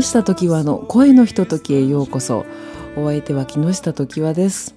[0.00, 2.46] 木下時和の声のひとときへようこそ。
[2.96, 4.74] お相手は木下時和です。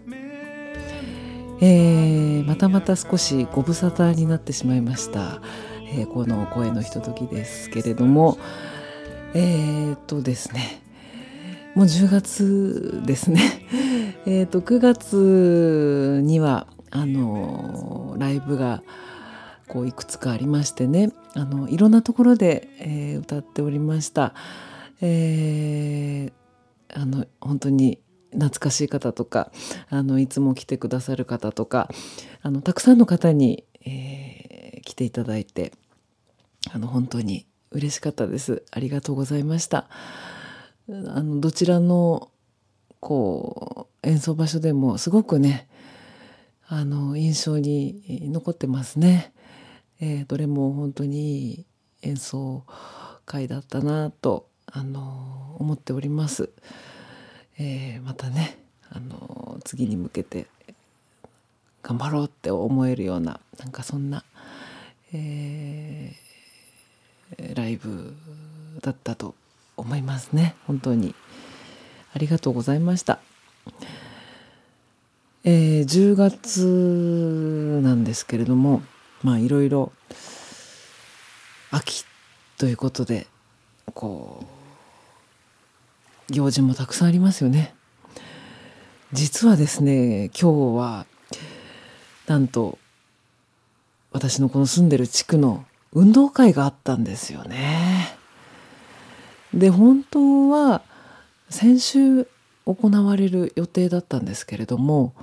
[1.61, 5.39] えー、またまた少しご無沙汰になってしまいました、
[5.93, 8.37] えー、この声のひとときですけれども。
[9.33, 10.81] えー、っとですね。
[11.73, 13.39] もう10月ですね。
[14.27, 18.83] えっと9月にはあのライブが
[19.69, 21.13] こういくつかありましてね。
[21.33, 24.33] あのいろんなところで、えー、歌っておりました。
[25.05, 27.99] えー、あの本当に
[28.31, 29.51] 懐かしい方とか
[29.89, 31.89] あのいつも来てくださる方とか
[32.41, 35.73] あのたくさんの方に、えー、来ていただいて
[36.71, 38.63] あの本当に嬉しかったです。
[38.71, 39.89] ありがとうございました。
[40.89, 42.31] あのどちらの
[43.01, 45.67] こう演奏場所でもすごくね
[46.67, 49.33] あの印象に残ってますね、
[49.99, 51.65] えー、どれも本当にいい
[52.03, 52.63] 演奏
[53.25, 56.49] 会だったなとあの思っております。
[57.59, 58.57] えー、またね
[58.89, 60.47] あの次に向けて
[61.83, 64.23] 頑張ろうって思えるようななんかそんな、
[65.13, 68.15] えー、ライブ
[68.81, 69.35] だったと
[69.77, 71.13] 思いますね本当に
[72.15, 73.19] ありがとうございました。
[75.45, 78.81] えー、10月なんですけれども
[79.21, 79.91] まあいろいろ
[81.69, 82.05] 秋
[82.57, 83.27] ということで
[83.93, 84.52] こう
[86.29, 87.75] 行事もたくさんありますよね。
[89.11, 91.05] 実はですね今日は
[92.27, 92.79] なんと
[94.11, 98.15] 私のこの住んでる地区の運動会があったんですよね。
[99.53, 100.81] で本当は
[101.49, 102.27] 先週
[102.65, 105.13] 行われる予定だったんですけれども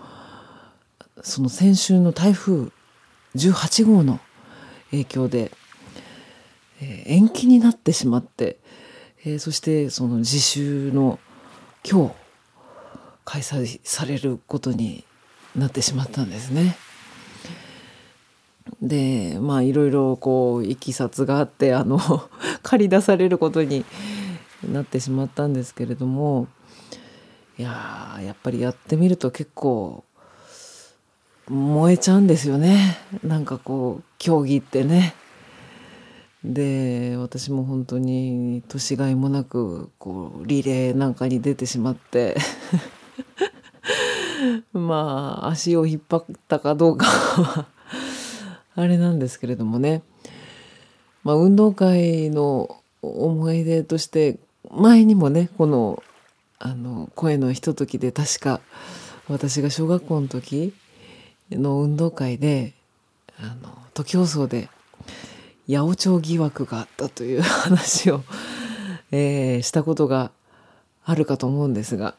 [1.22, 2.69] その先週の台風
[3.34, 4.21] 18号の
[4.91, 5.53] 影響で、
[6.81, 8.56] 延期になってしまって
[9.22, 11.19] えー、そしてその自習の
[11.84, 12.14] 今日
[13.26, 15.04] 開催されることに
[15.54, 16.76] なってしまったんですね。
[18.81, 21.98] でまあいろいろこういきさつがあってあの
[22.62, 23.84] 借り出されることに
[24.66, 26.48] なってしまったんですけれども
[27.58, 30.02] いややっぱりやってみると結構
[31.48, 35.14] 燃えちゃうんですよねなんかこう競技ってね。
[36.44, 42.36] で私も本当に年がいもなくこうリレーなんかに出てしまって。
[44.72, 47.66] まあ足を引っ張ったかどうかは
[48.74, 50.02] あれなんですけれどもね、
[51.24, 54.38] まあ、運動会の思い出として
[54.70, 56.02] 前にもねこの
[56.58, 58.60] あの声のひとときで確か
[59.28, 60.74] 私が小学校の時
[61.50, 62.74] の運動会で
[63.38, 64.68] あの徒競走で
[65.69, 68.22] 八百長疑惑があったという話を、
[69.10, 70.31] えー、したことが
[71.04, 72.15] あるかと思うんですが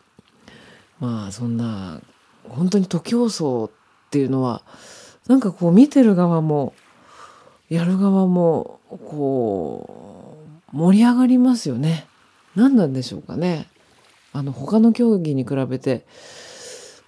[1.00, 2.02] まあそんな
[2.48, 4.62] 本当に徒競走っていうのは
[5.28, 6.74] なんかこう見てる側も
[7.70, 10.38] やる側もこ
[10.74, 12.06] う盛り上がりますよね。
[12.56, 13.68] 何なんでしょうかね。
[14.34, 16.06] あの他の競技に比べて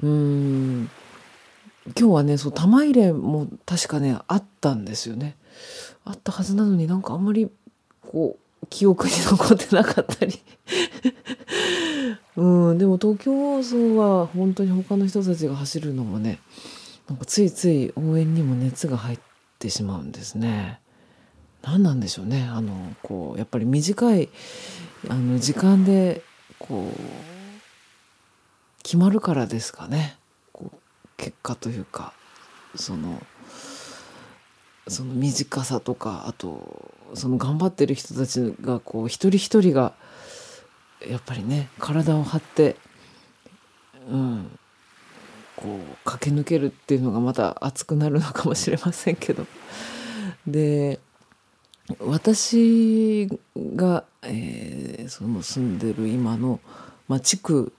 [0.02, 0.90] うーん
[1.98, 5.36] 今日はねそう玉入れも確かねあったんですよね。
[6.06, 7.50] あったはずなのになんかあんまり
[8.02, 10.40] こう記憶に残ってなかったり
[12.36, 16.40] うんでも東京走は本当に他の人たちが走るのもね
[17.08, 19.20] なんかついつい応援にも熱が入っ
[19.60, 20.80] てしまうんですね。
[21.62, 24.30] 何なんでしょうねあのこうやっぱり短い
[25.10, 26.22] あの時間で
[26.60, 27.00] こう
[28.84, 30.18] 決まるからですかね
[30.52, 30.78] こう
[31.16, 32.14] 結果というか
[32.76, 33.22] その
[34.88, 39.94] その短さとかあとその頑張ってる人たちがこう一人一人が
[41.08, 42.76] やっぱりね体を張って
[44.10, 44.60] うん
[45.56, 49.46] こう駆け抜けるっていうのがまた熱くなるのかもしれませんけど。
[50.48, 51.00] で
[52.00, 56.60] 私が、えー、その住んでる今の、
[57.08, 57.74] まあ、地区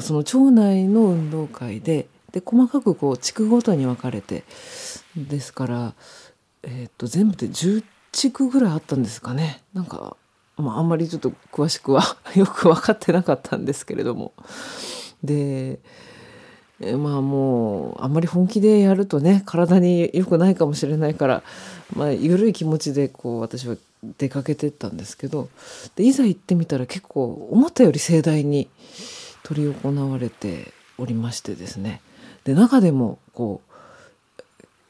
[0.00, 4.44] その町内の運動会でで細かくこう地区ごとに分かれて
[5.16, 5.94] ですから、
[6.62, 9.62] えー、と全部で10地区ぐらいあったんですかね。
[9.72, 10.16] なんか、
[10.56, 12.02] まあ、あんまりちょっと詳しくは
[12.34, 14.32] よく分かってなかったんですけれども。
[15.22, 15.78] で
[16.82, 21.42] えまあもうあんまり本気でやるとね体に良くないかもしれないから、
[21.94, 23.76] まあ、緩い気持ちでこう私は
[24.16, 25.48] 出かけてったんですけど。
[25.96, 28.68] でいざ行ってみたら結構思ったより盛大に
[29.46, 32.00] 執り行われておりましてですね。
[32.44, 33.69] で中でもこう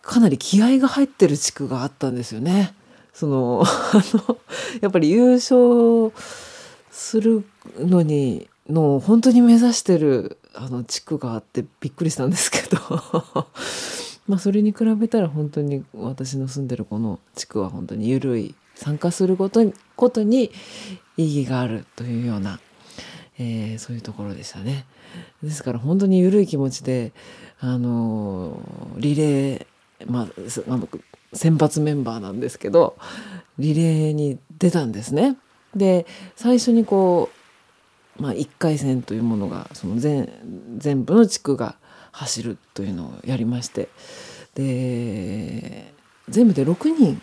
[0.02, 2.74] かなり気合が入ってる地区があったんですよね。
[3.12, 4.38] そのあの
[4.80, 6.12] やっぱり優勝
[6.90, 7.44] する
[7.78, 12.78] のにの本当に目指してるあの地区があってびっくりしたんですけど
[14.26, 20.50] まあそれに比べたら本当に私の住んでるこの地区は本当に緩い参加することにことに
[21.16, 22.60] 意義があるというような、
[23.38, 24.86] えー、そういうところでしたね。
[25.42, 27.12] ですから本当に緩い気持ちで
[27.58, 28.62] あの
[28.96, 29.66] リレー、
[30.06, 30.28] まあ、
[30.68, 30.88] あの
[31.32, 32.96] 選抜メンバーなんですけど
[33.58, 35.36] リレーに出たんですね。
[35.74, 36.06] で
[36.36, 37.30] 最初にこ
[38.18, 41.76] う、まあ、1回戦というものがその全部の地区が
[42.12, 43.88] 走るというのをやりまして
[44.54, 45.92] で
[46.28, 47.22] 全部で6人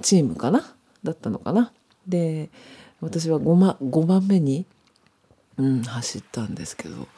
[0.00, 1.72] チームかなだったのかな。
[2.06, 2.50] で
[3.00, 4.66] 私は 5, 5番目に、
[5.56, 7.08] うん、走ったんですけど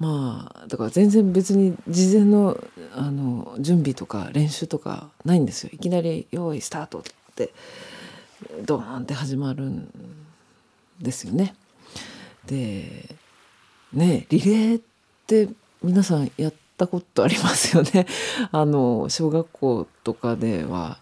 [0.00, 2.58] まあだから全然別に事前の
[2.94, 7.02] あの準備とか練習とかないんですよいきなり「用意スタート」っ
[7.34, 7.52] て
[8.64, 9.88] ドーンって始まるん
[11.00, 11.54] ですよね。
[12.46, 13.16] で
[13.92, 14.82] ねリレーっ
[15.26, 15.48] て
[15.82, 18.06] 皆さんやったことありますよね。
[18.50, 20.98] あの小学校とかでは、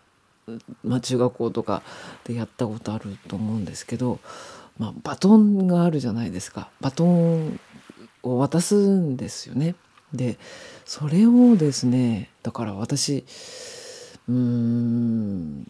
[0.85, 1.83] まあ、中学校とか
[2.25, 4.21] でやったことあると思うんですけど、
[4.79, 6.69] まあ、バトンがあるじゃないですか。
[6.81, 7.59] バトン
[8.23, 9.75] を渡すんですよね。
[10.13, 10.39] で
[10.85, 13.25] それをですねだから私
[14.29, 15.67] うん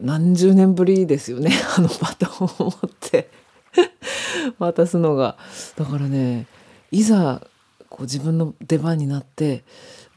[0.00, 3.30] 何十年ぶりですよね あのバトンを持って。
[4.58, 5.36] 渡すのが。
[5.76, 6.46] だからね
[6.90, 7.46] いざ
[7.88, 9.64] こう自分の出番になって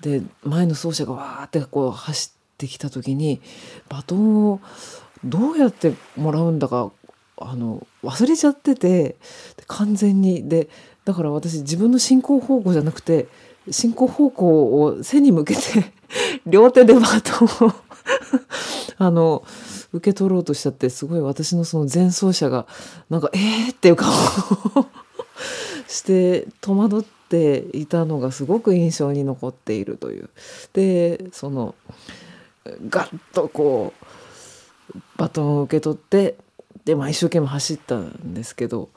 [0.01, 3.41] で前の走者がわーってこう走ってきた時に
[3.89, 4.61] バトンを
[5.23, 6.91] どうやってもらうんだか
[7.37, 9.15] あの忘れちゃってて
[9.67, 10.47] 完全に。
[10.47, 10.69] で
[11.09, 13.27] だから私自分の進行方向じゃなくて
[13.71, 15.61] 進行方向を背に向けて
[16.45, 17.73] 両手でバトンを
[18.99, 19.43] あの
[19.91, 22.67] 受け取ろうとしちゃってすごい私のその前奏者が
[23.09, 24.85] なんか「えー!」っていう顔を
[25.89, 30.29] して戸惑っていたのがすごく印象に残っているという。
[30.73, 31.73] でその
[32.87, 33.93] ガッとこ
[34.95, 36.35] うバトンを受け取って
[36.85, 38.89] で、まあ、一生懸命走ったんですけど、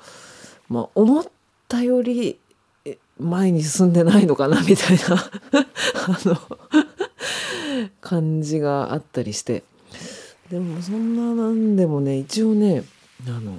[0.69, 1.25] まあ、思っ
[1.72, 2.38] たより
[3.19, 6.38] 前に進んでないのかなみたいなあの
[8.02, 9.62] 感じがあったりして
[10.50, 12.84] でもそんななんでもね一応ね
[13.26, 13.56] あの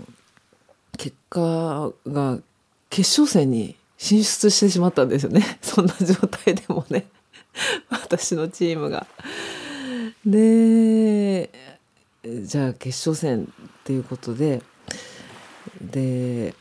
[0.95, 2.37] 結果が
[2.91, 7.07] 決勝戦に進出してしまったんですよね そんな状態でもね
[7.89, 9.07] 私のチームが。
[10.23, 11.49] で
[12.23, 14.61] じゃあ決勝戦っていうことで
[15.81, 16.53] で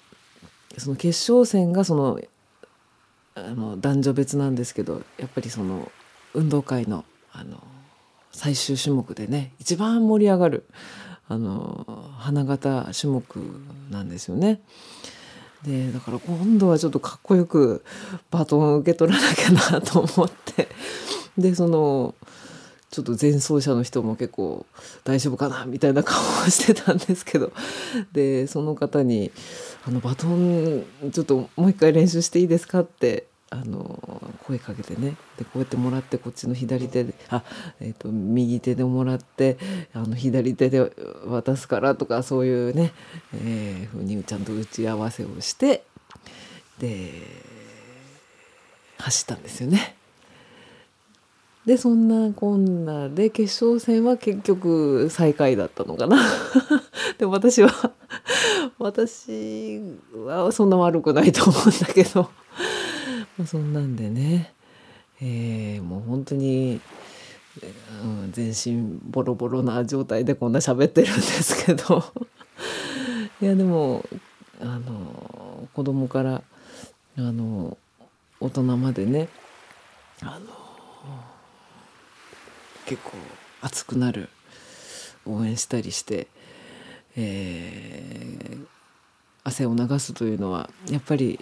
[0.79, 2.21] その決勝戦がその
[3.35, 5.91] あの男女別なんですけどやっぱりその
[6.35, 7.62] 運動会のあの
[8.31, 10.64] 最終種目でね一番盛り上がる
[11.29, 13.25] あの花形種目
[13.91, 14.61] なんですよね。
[15.64, 17.85] でだから今度はちょっとかっこよく
[18.31, 20.69] バトンを受け取らなきゃなと思って
[21.38, 22.14] でその
[22.92, 24.66] ちょっと前奏者の人も結構
[25.02, 27.50] 大丈夫かなみたいな顔をしてたんですけど
[28.12, 29.32] でその方に
[29.88, 37.42] 「あのバトンちょっともう一回練習していいですか?」ってあの声かけてねでこうやってもらってこっちの左手であ、
[37.80, 39.56] えーと、右手でもらって
[39.94, 40.92] あの左手で
[41.26, 42.92] 渡すからとかそういうね、
[43.34, 45.84] えー、ふうにちゃんと打ち合わせをして
[46.78, 47.11] で
[48.99, 49.96] 走ったんですよね。
[51.66, 56.19] でそんなこんなで決勝戦は結局最下位だったのかな。
[57.19, 57.71] でも私は
[58.78, 59.81] 私
[60.12, 62.31] はそんな悪くないと思うんだけど。
[63.38, 64.52] まあそんなんでね、
[65.21, 66.81] えー、もう本当に、
[68.02, 72.04] うん、全身ボロボロな状態でこんな喋ってるんですけど。
[73.40, 74.04] いやでも
[74.61, 76.42] あの子供から
[77.19, 77.76] あの
[78.40, 79.28] 大人までね
[80.21, 80.47] あの
[82.87, 83.12] 結構
[83.61, 84.29] 熱くなる
[85.27, 86.27] 応援したりして、
[87.17, 88.67] えー、
[89.45, 91.39] 汗を流すというのはやっぱり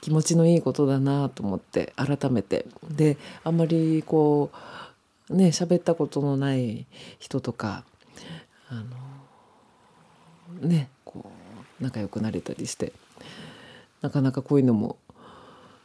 [0.00, 4.50] 気持ちのいいことだなと思って改めてであんまりこ
[5.30, 6.86] うね喋ったことのない
[7.18, 7.84] 人とか
[8.68, 8.84] あ
[10.60, 11.30] のねこ
[11.80, 12.92] う仲良くなれたりして
[14.02, 14.98] なかなかこういうのも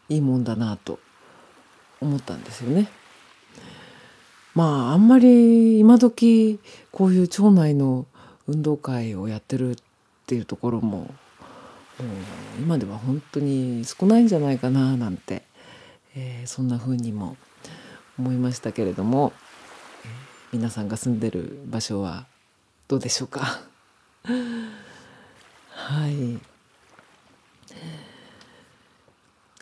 [0.10, 1.00] いいもんだなと
[2.02, 2.90] 思ったんですよね。
[4.60, 6.60] まああんまり今時
[6.92, 8.06] こういう町内の
[8.46, 9.76] 運動会をやってるっ
[10.28, 11.14] ていうところも
[12.60, 15.44] 今では本当に少ないんじゃないかななんて、
[16.14, 17.38] えー、そんな風にも
[18.18, 19.32] 思いましたけれども、
[20.04, 20.10] えー、
[20.58, 22.26] 皆さんが住んでる場所は
[22.90, 23.62] どうでしょうか？
[25.72, 26.38] はい。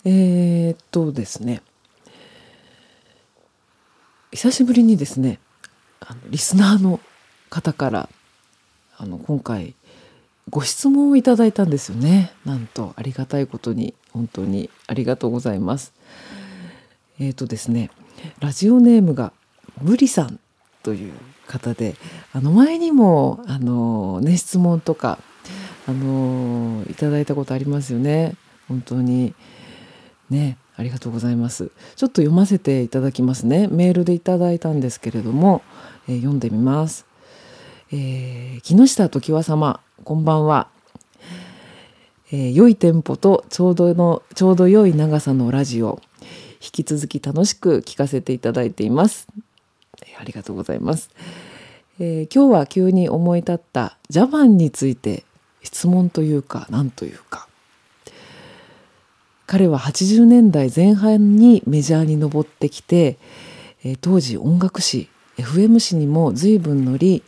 [0.06, 1.62] えー、っとですね。
[4.32, 5.40] 久しぶりにですね
[6.00, 7.00] あのリスナーの
[7.50, 8.10] 方から
[8.98, 9.76] あの今回
[10.50, 12.32] ご質問をいただいたんですよね。
[12.46, 15.94] なんとありがたいことに本当にありがとうございます。
[17.20, 17.90] えっ、ー、とですね
[18.40, 19.34] ラジオネームが
[19.82, 20.40] ブリさん
[20.84, 21.14] という
[21.48, 21.96] 方で
[22.34, 25.20] あの前にもあのね質問とか
[25.88, 28.36] あのいただいたことありますよね。
[28.68, 29.34] 本当に
[30.30, 30.58] ね。
[30.78, 31.72] ありがとうございます。
[31.96, 33.68] ちょっと読ませていただきますね。
[33.68, 35.62] メールでいただいたんですけれども、
[36.08, 37.06] えー、読んでみます、
[37.92, 40.70] えー、木下時和様こんばんは、
[42.32, 46.02] えー、良いテンポとちょうどのちょうど良い長さのラジオ
[46.62, 49.28] 引き続き楽しく聞かせていただいています、
[50.02, 51.10] えー、ありがとうございます、
[52.00, 55.26] えー、今日は急に思い立ったジャパンについて
[55.62, 57.48] 質問というか何というか。
[59.48, 63.18] 彼は80年代前半にメジャーに上ってきて、
[63.84, 67.24] え、当時音楽誌 FM 誌にも随分乗り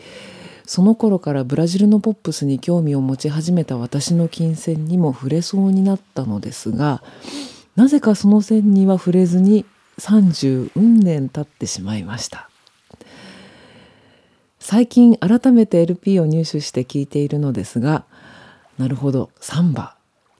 [0.65, 7.01] その頃からブラジルのポップスに興味を持ち始めた私の金銭にも触れそうになったのですが
[7.75, 9.65] なぜかその線には触れずに
[9.99, 12.49] 30運年経ってしまいました。
[14.59, 18.03] 最近改めて LP を入手して聴いているのですが
[18.77, 19.95] なるほどサンバ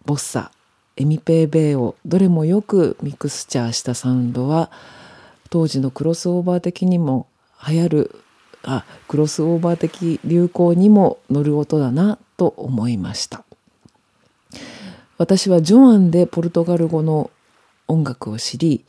[0.06, 0.52] ボッサ
[1.00, 4.70] エミペーベイをどれもよくミクスチャーしたサウンドは
[5.50, 7.26] 当時のクロスオーバー的にも
[7.68, 8.16] 流行る
[8.64, 13.46] あクロスオーバー的流行にも乗る音だなと思いました。
[15.18, 17.32] 私はジョアンでポルトガル語の
[17.88, 18.86] 音楽を知り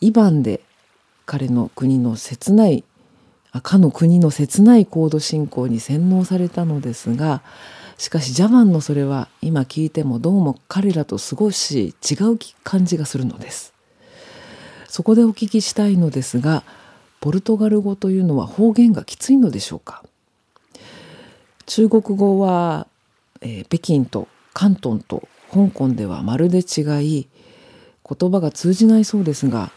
[0.00, 0.60] イバンで
[1.26, 2.84] 彼の国の切ない
[3.52, 7.42] あかの国の切ないコード進行に洗脳されたのですが
[8.00, 13.74] しかしジャマンのそれは今聞いてもどうも彼らと少し違う感じがするのです。
[14.88, 16.64] そこでお聞きしたいのですが
[17.20, 20.02] ポルトガル語というのは方言がきついのでしょうか？
[21.66, 22.86] 中国語は、
[23.42, 27.28] えー、北京と広東と香港ではまるで違い
[28.08, 29.72] 言葉が通じないそうですが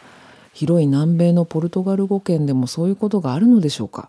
[0.54, 4.08] 広い南米のポルトガル語圏でもそういうことがあるのでしょうか？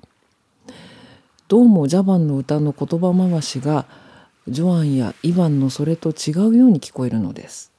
[1.50, 3.86] どうもジャバンの歌の言葉回しが
[4.48, 7.72] ジョアンやイヴァンのそれと違うように聞こえるのです。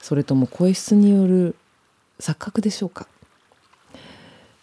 [0.00, 1.56] それとも声質による
[2.20, 3.08] 錯覚でしょうか？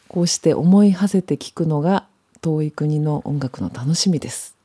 [0.08, 2.06] こうして思い馳せて聞くのが
[2.42, 4.56] 遠い国の音楽の楽しみです。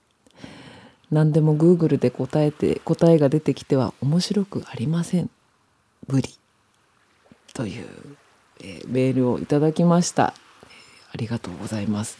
[1.10, 5.30] 何でも Google で答えて答えが出てきては面白くありません。
[6.06, 6.28] 無理。
[7.54, 7.86] という、
[8.60, 12.18] えー、メールをいただきました、ありがとうございます。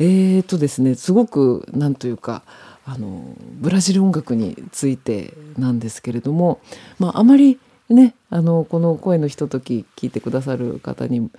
[0.00, 2.42] えーとですねすごくなんというか
[2.88, 6.60] あのブラジル音楽についてなんですけれども、
[6.98, 7.58] まあ、あまり
[7.90, 11.30] ねあのこの声のひととき聞いてくださる方に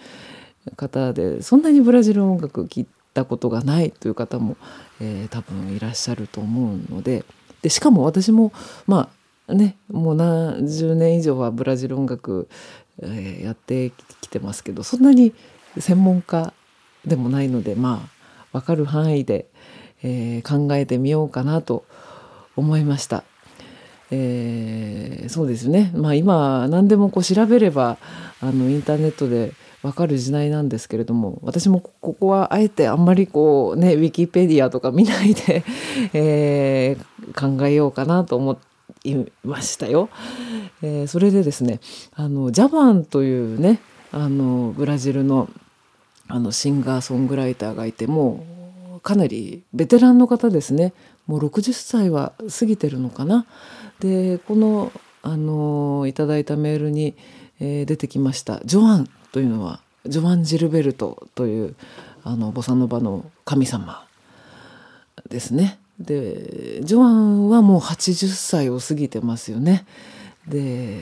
[0.75, 4.57] 方でそんなにブラジル音楽聞いたことがないという方も、
[4.99, 7.23] えー、多分いらっしゃると思うので
[7.61, 8.51] でしかも私も
[8.85, 9.09] ま
[9.47, 12.49] あねもう何十年以上はブラジル音楽、
[13.01, 15.33] えー、やってきてますけどそんなに
[15.79, 16.53] 専門家
[17.05, 18.09] でもないのでま
[18.53, 19.47] あ分かる範囲で
[20.03, 21.85] えー、考えてみようかなと
[22.55, 23.23] 思いました。
[24.09, 27.97] えー、そうですね、まあ、今何でもこう調べれば
[28.39, 29.51] あのインターネットで
[29.83, 35.63] わかる時代なんですけれども私もここはあえてあんまりこうねウィキペディアとか見ないで、
[36.13, 38.57] えー、考えようかなと思
[39.03, 40.09] いましたよ。
[40.81, 41.79] えー、それでですね
[42.13, 43.79] あのジャバンというね
[44.11, 45.49] あのブラジルの
[46.29, 48.43] あのシンガーソングライターがいても
[49.07, 50.91] かなりベテランの方ですね
[51.27, 53.45] もう60歳は過ぎてるのかな。
[54.01, 57.15] でこのあのいただいたメールに、
[57.61, 61.75] えー、出てきましたジョアンというのはジョアン・ジルベルトという
[62.25, 64.05] あのボサノバの神様
[65.29, 65.79] ですね。
[65.97, 69.85] でジョアンはもう80歳を過ぎてますよね。
[70.49, 71.01] で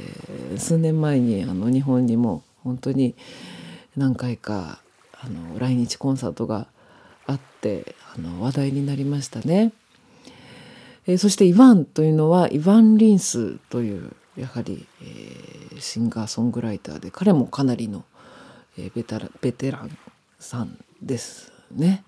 [0.58, 3.16] 数年前にあの日本にも本当に
[3.98, 4.80] 何回か
[5.20, 6.68] あの来日コンサートが
[7.27, 9.72] あってあの話題になりましたね。
[11.08, 18.03] えー、そしてイヴァンというのはイヴァン・リンスというやはり、えー、シンガーソングライターで彼もかなりの、
[18.77, 19.98] えー、ベテラベテラン
[20.39, 22.03] さんですね。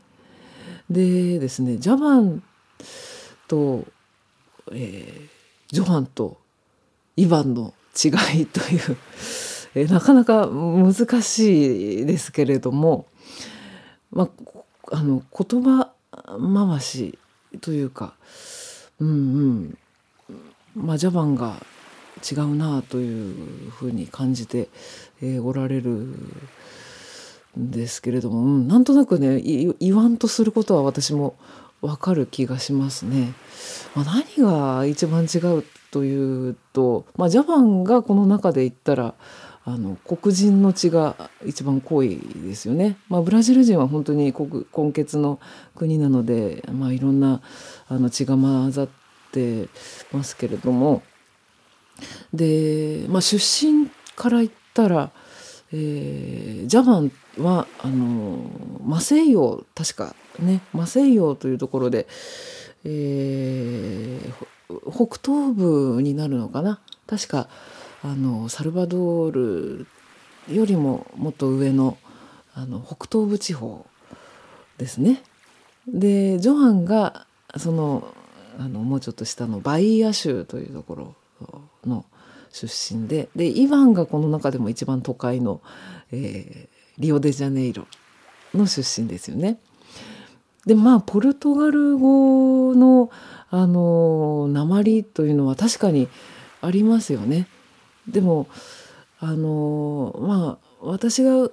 [0.90, 2.44] でですねジャバン
[3.48, 3.86] と、
[4.72, 5.28] えー、
[5.74, 6.38] ジョハンと
[7.16, 8.98] イヴァンの違いという、
[9.76, 13.08] えー、なかなか難しいですけれども、
[14.12, 14.30] まあ、
[14.92, 17.18] あの言葉回し
[17.62, 18.14] というか
[19.00, 19.78] うんうん
[20.76, 21.56] まあジャパンが
[22.30, 24.70] 違うなというふうに感じて、
[25.22, 26.38] えー、おられるん
[27.58, 31.36] ですけれども、うん、なんとなくね言わんとすることは私も
[31.82, 33.34] わかる気がしますね。
[33.96, 39.14] まあ、何が一番違うというと、まあ、ジャパンがこの中で言ったら
[39.68, 42.96] あの黒人の血が一番濃いですよね。
[43.10, 45.42] まあ、ブラジル人は本当に根血の
[45.76, 47.42] 国なので、まあ、いろんな
[47.90, 48.88] あの血が混ざっ
[49.34, 49.68] て
[50.14, 51.04] ますけれども
[52.34, 55.12] で、まあ、出身から言ったら、
[55.74, 58.50] えー、ジャパンはあの
[58.86, 62.08] マセイヨ確かねマセイヨというところで、
[62.86, 67.50] えー、北東部になるのかな確か
[68.08, 69.88] あのサルバドール
[70.50, 71.98] よりももっと上の
[72.54, 73.86] あの北東部地方
[74.78, 75.22] ですね。
[75.88, 78.14] でジョハンがその
[78.58, 81.16] あのもうちょっと下のバイア州というところ
[81.86, 82.06] の
[82.50, 85.62] 出身ででイヴァンがこの中でも一番都会の、
[86.12, 87.88] えー、リオデジャネイロ
[88.54, 89.60] の出身ですよね。
[90.66, 93.10] でまあポルトガル語の
[93.50, 96.08] あの鉛というのは確かに
[96.62, 97.48] ありますよね。
[98.08, 98.48] でも
[99.20, 101.50] あのまあ私が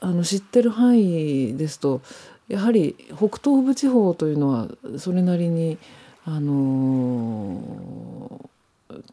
[0.00, 2.00] あの知ってる範囲ですと
[2.48, 5.78] やはり北東部地方というのはそれなりに
[6.24, 7.60] あの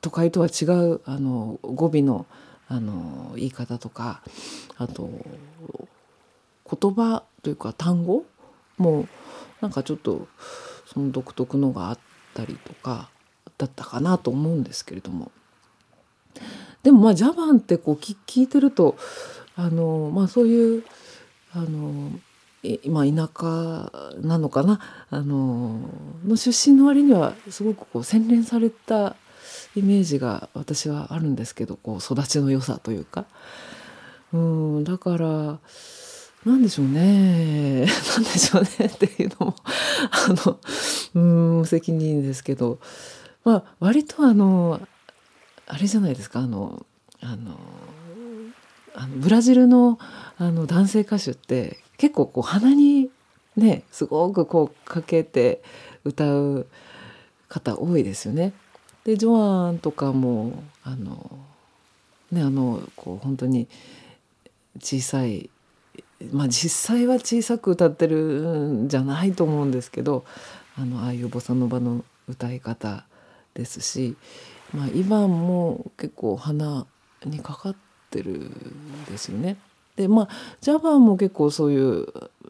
[0.01, 2.25] 都会とは違うあの語尾の
[2.67, 4.23] あの言い方とか
[4.77, 5.09] あと
[6.69, 8.23] 言葉というか単語
[8.77, 9.07] も
[9.61, 10.27] なんかちょっと
[10.91, 11.99] その独特のがあっ
[12.33, 13.09] たりとか
[13.57, 15.31] だったかなと思うんですけれども。
[16.83, 18.95] でもまあジャバンってこう聞いてると
[19.55, 20.83] あの、まあ、そういう
[21.53, 22.11] あの
[22.83, 24.79] 今田舎なのかな？
[25.09, 25.79] あの
[26.25, 29.15] の出身の割にはすごくこう洗練された
[29.75, 33.25] イメージが私はあるんですけどこう育ちの良さというか。
[34.33, 35.59] うんだから
[36.43, 37.85] 何でしょうね。
[38.17, 39.55] 何でしょうね っていうのも
[40.11, 40.59] あの
[41.15, 42.79] うん無責任ですけど。
[43.45, 44.81] まあ割とあの
[45.67, 46.85] あれじゃないですかあの
[47.21, 47.57] あの
[48.93, 49.99] あのブラジルの
[50.37, 53.09] あの男性歌手って結構こう鼻に
[53.57, 55.61] ねすごくこうかけて
[56.03, 56.67] 歌う
[57.47, 58.53] 方多いですよね。
[59.03, 61.39] でジョアンとかもあの
[62.31, 63.67] ねあのこう本当に
[64.79, 65.49] 小さい
[66.31, 70.25] まあ実際は小さく歌ってるんじゃないと思うんですけど
[70.77, 73.05] あのああいうボサノバの歌い方
[73.53, 74.17] ですし、
[74.73, 76.85] まあ、イヴァンも結構鼻
[77.25, 77.75] にかかっ
[78.09, 79.57] てるんですよね。
[79.95, 80.29] でまあ
[80.61, 82.05] ジャバンも結構そういう、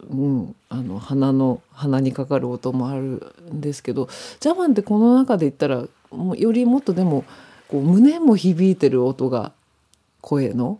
[0.09, 7.23] うん、あの鼻の鼻にかかる音もあるんですけどジャバンってこの中で言ったらもうよりもっとでも
[7.67, 9.51] こう胸も響いてる音が
[10.21, 10.79] 声の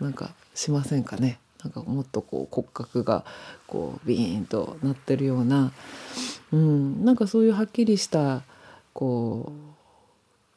[0.00, 3.24] なんかしませんかねなんかもっとこう骨格が
[3.66, 5.72] こうビーンとなってるような、
[6.52, 8.42] うん、なんかそういうはっきりした
[8.94, 9.79] こう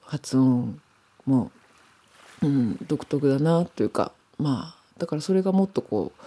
[0.06, 0.82] 発音
[1.26, 1.52] も、
[2.42, 6.24] うん、独特だなというかまあだからそれがもっとこう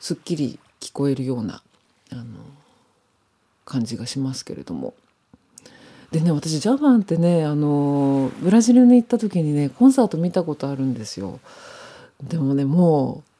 [0.00, 1.62] すっきり聞こえるような
[2.10, 2.24] あの
[3.64, 4.94] 感じがしますけれども。
[6.10, 11.40] でね私ジャパンってねあのブラジルに行った時にねコンサート見たことあるんですよ。
[12.22, 13.32] でもねもう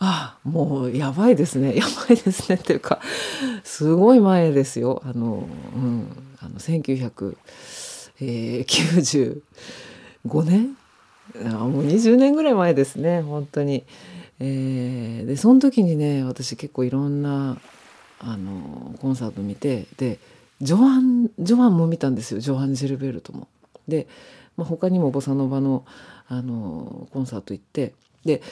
[0.00, 3.00] あもうやばいですね やばいですねっていうか
[3.64, 6.06] すごい前ですよあの,、うん、
[6.40, 6.60] あの
[8.20, 9.42] 1995
[10.44, 10.76] 年？
[11.44, 13.84] あもう20年ぐらい前ですね本当に。
[14.40, 17.58] えー、でその時にね私結構いろんな
[18.20, 20.18] あのコンサート見てで
[20.60, 23.48] ジョアンジョアンも見たんですよジョアン・ジルベルトも。
[23.86, 24.06] で、
[24.56, 25.84] まあ、他にもボサノバの
[26.28, 28.42] あのコンサート行ってで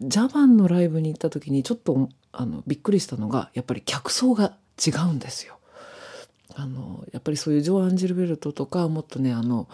[0.00, 5.58] ジャバンのライブに行った時にちょっとあのびっくりしたのがやっぱり客層が違うんですよ。
[6.56, 9.68] あのやっぱりそういうジョアン・ジルベルトとかもっとねあの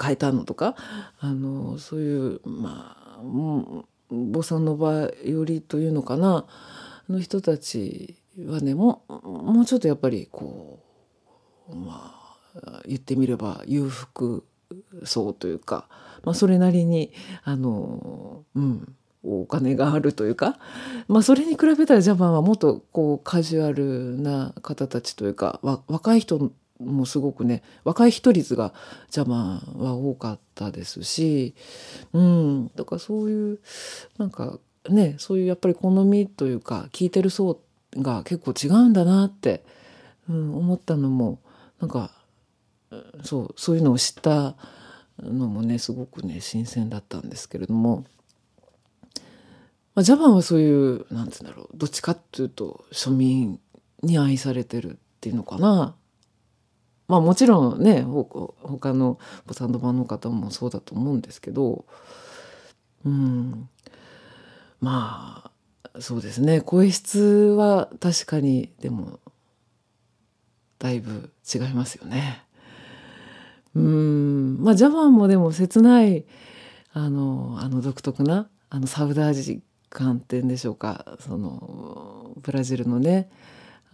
[0.00, 0.74] 変えたのとか
[1.20, 3.20] あのそういうまあ
[4.10, 6.46] ボサノバ寄りというのかな
[7.08, 10.80] の人たちはねももうちょっとやっぱりこ
[11.68, 12.14] うま
[12.64, 14.44] あ言ってみれば裕福
[15.04, 15.88] 層というか、
[16.24, 17.12] まあ、それなりに
[17.44, 18.96] あのうん。
[19.24, 20.58] お金があるというか、
[21.08, 28.72] まあ、それに比べたらジャパンはもっとこうカジュアルな方たちというか若い人もすごくね若い人率が
[29.10, 31.54] ジャパンは多かったですし、
[32.12, 33.60] うん、だからそういう
[34.18, 37.60] なんかねそういうやっぱり好みというか聞いてる層
[37.96, 39.64] が結構違うんだなって
[40.28, 41.40] うん、思ったのも
[41.80, 42.10] なんか
[43.22, 44.56] そうそういうのを知った
[45.20, 48.04] のもねすごくね新鮮だったんですけれども、
[49.96, 53.58] まあ、ジャパンはそういうなんて言うんだろうどっちかっていうと庶民
[54.02, 55.96] に愛されてるっていうのかな。
[57.08, 61.84] まあもちろんね他のボサンド版の方もそうだと思うんですけど
[63.04, 63.68] うん
[64.80, 65.50] ま
[65.94, 69.20] あそうですね声質は確かにでも
[70.78, 72.42] だいぶ違いますよね。
[73.74, 76.26] うんまあジャパンもでも切ない
[76.92, 79.62] あのあの独特なあのサウダージ
[79.96, 83.30] 感っていうんでしょうかそのブラジルのね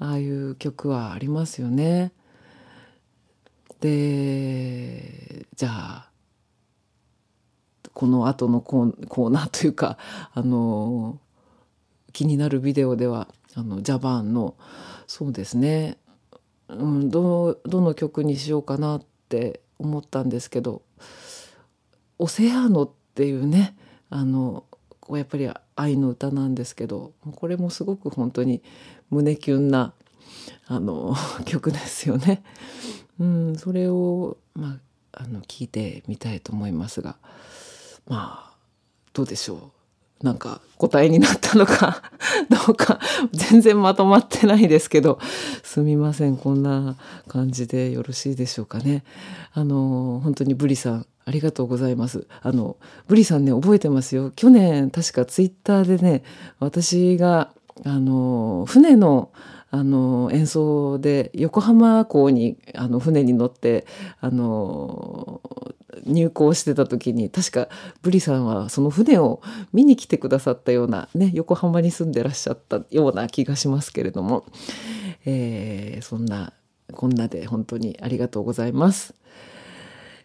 [0.00, 2.10] ああいう曲はありますよね。
[3.78, 6.10] でじゃあ
[7.92, 9.96] この後のコーナーというか
[10.34, 11.20] あの
[12.12, 14.56] 気になるビデオではあのジャバンの
[15.06, 15.98] そうですね、
[16.68, 20.82] うん、どどの曲にしようかなって思ったんですけど
[22.18, 23.76] 「オセアーノ」っていうね
[24.10, 24.64] あの
[25.00, 28.62] こうやっぱり愛の歌なんですけどこれもすごく本当に
[29.10, 29.94] 胸キュンな
[30.66, 32.42] あの 曲ですよね。
[33.20, 34.78] うん、それを、ま
[35.12, 37.16] あ、あの聞いてみたいと思いますが
[38.06, 38.56] まあ
[39.12, 39.72] どうでしょ
[40.20, 42.02] うなんか答えになったのか
[42.48, 43.00] どうか
[43.32, 45.18] 全然まとまってないですけど
[45.62, 46.96] すみませんこんな
[47.28, 49.04] 感じでよろしいでしょうかね。
[49.52, 52.26] あの本当にブリさんありがとうございます。
[52.42, 54.30] あのブリさんね覚えてますよ。
[54.34, 56.22] 去年確かツイッターでね
[56.58, 57.52] 私が
[57.84, 59.30] あの船の
[59.74, 63.86] あの演奏で横浜港にあの船に乗って
[64.20, 65.40] あの
[66.04, 67.68] 入港してた時に確か
[68.02, 69.40] ブリさんはその船を
[69.72, 74.44] 見に来てくださったようなね横浜に住んでらっしゃったような気がしますけれども、
[75.24, 76.52] えー、そんな
[76.92, 79.14] こんなで本当にありがとうございます。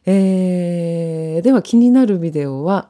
[0.07, 2.89] えー、では気になるビデオは、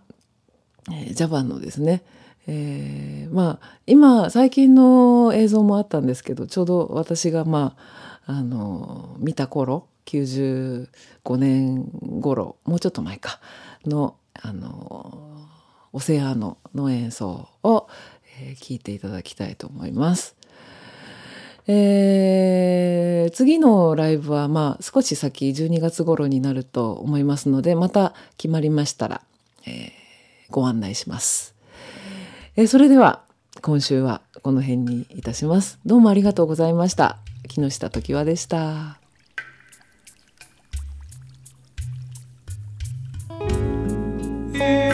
[0.89, 2.03] えー、ジャパンのですね
[2.49, 7.75] えー、まあ今最近の映像もあったんですけどちょうど私がま
[8.25, 10.87] ああの見た頃95
[11.37, 11.89] 年
[12.21, 13.41] 頃もうちょっと前か
[13.85, 15.47] のあの
[15.91, 17.87] オセアノの演奏を、
[18.39, 20.36] えー、聞いていただきたいと思います。
[21.67, 29.21] えー、次のライブはまあ少し先12月頃になると思いますので、また決まりましたら、
[29.65, 29.91] えー、
[30.49, 31.55] ご案内します。
[32.55, 33.21] えー、それでは
[33.61, 35.79] 今週はこの辺にいたします。
[35.85, 37.17] どうもありがとうございました。
[37.47, 38.99] 木下時和でした。
[44.57, 44.86] Yeah.